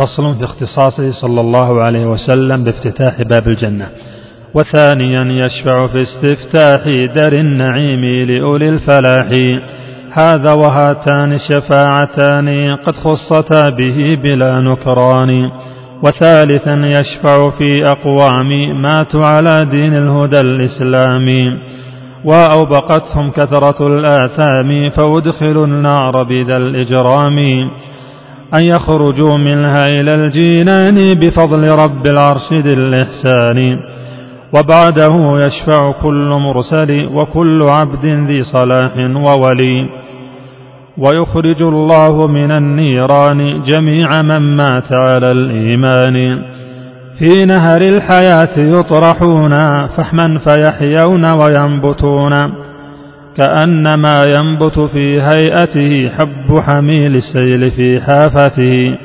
[0.00, 3.86] فصل في اختصاصه صلى الله عليه وسلم بافتتاح باب الجنة.
[4.54, 6.80] وثانيا يشفع في استفتاح
[7.16, 9.28] در النعيم لأولي الفلاح.
[10.12, 15.50] هذا وهاتان شفاعتان قد خصتا به بلا نكران.
[16.04, 21.44] وثالثا يشفع في أقوام ماتوا على دين الهدى الإسلامي
[22.24, 27.38] وأوبقتهم كثرة الآثام فأدخلوا النار بذا الإجرام.
[28.54, 33.80] أن يخرجوا منها إلى الجنان بفضل رب العرش ذي الإحسان.
[34.56, 39.88] وبعده يشفع كل مرسل وكل عبد ذي صلاح وولي.
[40.98, 46.42] ويخرج الله من النيران جميع من مات على الإيمان.
[47.18, 52.32] في نهر الحياة يطرحون فحما فيحيون وينبتون.
[53.36, 58.96] كأنما ينبت في هيئته حب حميل السيل في حافته.